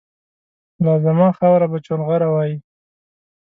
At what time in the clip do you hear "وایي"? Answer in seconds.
2.33-2.55